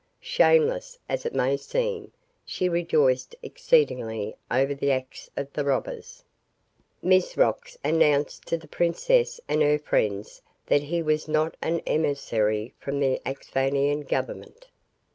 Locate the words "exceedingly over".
3.43-4.73